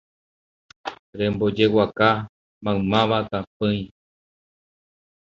[1.17, 2.09] Rembojeguaka
[2.63, 3.79] maymáva tapỹi